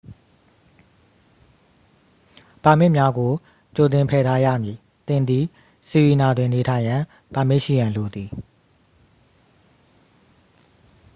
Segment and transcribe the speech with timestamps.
[2.63, 3.31] ပါမစ်များကို
[3.75, 4.77] ကြိုတင်ဖယ်ထားရမည်
[5.07, 5.43] သင်သည်
[5.89, 7.01] ဆီရီနာတွင် နေထိုင်ရန်
[7.33, 8.29] ပါမစ်ရှိရန်လိုသည်